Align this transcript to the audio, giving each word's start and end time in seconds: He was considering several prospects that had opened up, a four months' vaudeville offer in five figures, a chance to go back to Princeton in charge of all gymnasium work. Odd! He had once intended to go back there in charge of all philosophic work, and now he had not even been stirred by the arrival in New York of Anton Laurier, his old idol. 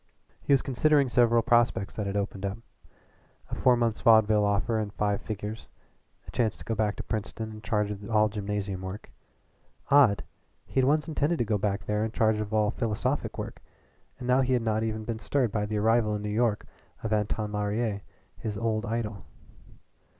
He 0.41 0.51
was 0.51 0.63
considering 0.63 1.09
several 1.09 1.43
prospects 1.43 1.95
that 1.95 2.07
had 2.07 2.17
opened 2.17 2.43
up, 2.43 2.57
a 3.51 3.53
four 3.53 3.77
months' 3.77 4.01
vaudeville 4.01 4.43
offer 4.43 4.79
in 4.79 4.89
five 4.89 5.21
figures, 5.21 5.69
a 6.27 6.31
chance 6.31 6.57
to 6.57 6.65
go 6.65 6.73
back 6.73 6.95
to 6.95 7.03
Princeton 7.03 7.51
in 7.51 7.61
charge 7.61 7.91
of 7.91 8.09
all 8.09 8.27
gymnasium 8.27 8.81
work. 8.81 9.11
Odd! 9.91 10.23
He 10.65 10.79
had 10.79 10.85
once 10.87 11.07
intended 11.07 11.37
to 11.37 11.45
go 11.45 11.59
back 11.59 11.85
there 11.85 12.03
in 12.03 12.13
charge 12.13 12.39
of 12.39 12.51
all 12.51 12.71
philosophic 12.71 13.37
work, 13.37 13.61
and 14.17 14.27
now 14.27 14.41
he 14.41 14.53
had 14.53 14.63
not 14.63 14.81
even 14.81 15.03
been 15.03 15.19
stirred 15.19 15.51
by 15.51 15.67
the 15.67 15.77
arrival 15.77 16.15
in 16.15 16.23
New 16.23 16.29
York 16.29 16.65
of 17.03 17.13
Anton 17.13 17.51
Laurier, 17.51 18.01
his 18.39 18.57
old 18.57 18.87
idol. 18.87 19.23